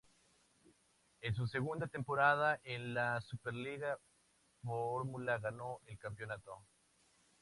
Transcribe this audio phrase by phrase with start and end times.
[1.21, 3.97] En su segunda temporada en la Superleague
[4.63, 6.63] Formula ganó el campeonato.